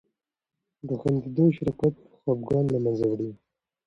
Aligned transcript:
د 0.87 0.89
خندیدو 1.01 1.45
شراکت 1.55 1.93
خفګان 2.21 2.65
له 2.73 2.79
منځه 2.83 3.05
وړي. 3.07 3.31